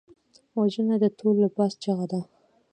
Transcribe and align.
وژنه 0.57 0.95
د 1.03 1.05
تور 1.17 1.35
لباس 1.43 1.71
چیغه 1.81 2.05
ده 2.11 2.19